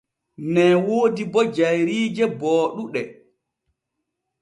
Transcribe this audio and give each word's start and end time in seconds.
Nee 0.53 0.75
woodi 0.85 1.23
bo 1.31 1.41
jayriije 1.55 2.25
booɗuɗe. 2.39 3.01